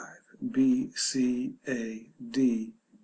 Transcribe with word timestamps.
c. 0.95 1.53
a. 1.67 1.79
d. 2.17 2.35